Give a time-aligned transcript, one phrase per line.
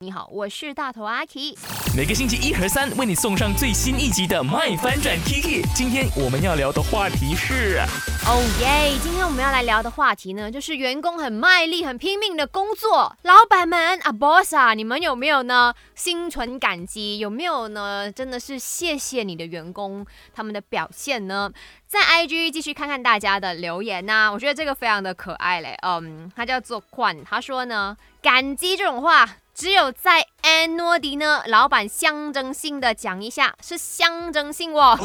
[0.00, 1.56] 你好，我是大头阿 K。
[1.96, 5.60] 每个星期一和三为你送上最新一集的《麦翻转 Kiki》。
[5.74, 7.80] 今天我们要聊的话题是，
[8.24, 8.96] 哦耶！
[9.02, 15.74] 今天我们要来聊的话题呢，就是员工很卖力、很拼命的工作，老板们啊，boss 啊，你们有没有呢？
[15.96, 18.12] 心存感激，有没有呢？
[18.12, 21.50] 真的是谢谢你的员工他们的表现呢？
[21.88, 25.76] 在 IG 继续看看大家的留言呐，我觉得这个非常的可爱嘞。
[25.82, 29.28] 嗯，他叫做冠，他说呢，感激这种话。
[29.58, 34.96] 只有在安诺迪呢，老板象征性的讲一下，是象征性哦。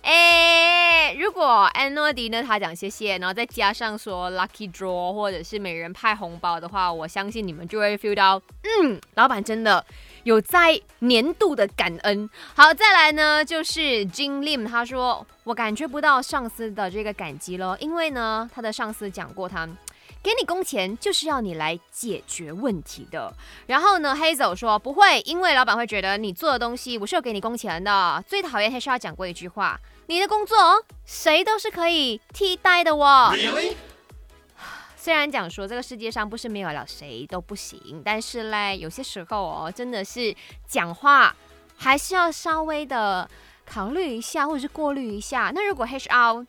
[0.00, 1.44] 哎， 如果
[1.74, 9.84] 安诺迪呢，他讲谢谢，然后再加上说 lucky draw 或者是每人派红包的话，我相信你们就会 feel 到，嗯，老板真的
[10.22, 12.30] 有在年度的感恩。
[12.54, 19.68] 好，再来呢，就是 Jin Lim，他说我感觉不到上司的这个感激了，因为呢，他的上司讲过他。
[20.22, 23.32] 给你工钱就是要你来解决问题的。
[23.66, 28.22] 然后呢，黑走说不会，因为老板会觉得你做的东西我是有给你工钱的。
[28.26, 33.32] 最讨厌黑要讲过一句话：你的工作谁都是可以替代的哦。
[34.96, 40.34] 虽然讲说这个世界上不是没有了谁都不行，但是嘞，有些时候哦，真的是
[40.66, 41.34] 讲话
[41.76, 43.30] 还是要稍微的
[43.64, 45.52] 考虑一下，或者是过滤一下。
[45.54, 46.46] 那如果 HR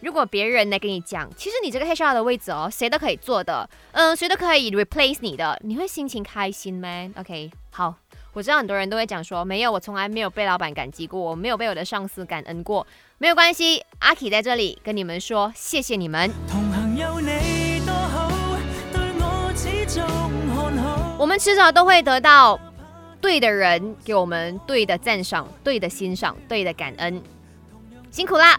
[0.00, 7.94] 如果别人来跟你讲，其实你这个 HR 的位置哦，谁都可以做的，嗯，谁都可以 replace 你的，你会心情开心吗？OK，好，
[8.32, 12.86] 我知道很多人都会讲说，没有，我从来没有被老板感激过，我没有被我的上司感恩过，
[13.18, 16.30] 没有关系，阿 K 在这里跟你们说，谢谢你们。
[21.18, 22.58] 我们迟早都会得到
[23.20, 27.22] 对的人给我们对的赞赏、对的欣赏、对的感恩，
[28.10, 28.58] 辛苦啦！